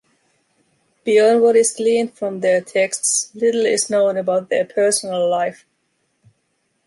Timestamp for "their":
2.39-2.59, 4.49-4.65